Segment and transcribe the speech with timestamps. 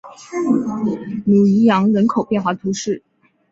[1.27, 3.03] 努伊扬人口变化图示